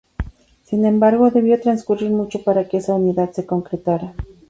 [0.63, 4.15] Sin embargo, debió transcurrir mucho para que esa unidad se concretara.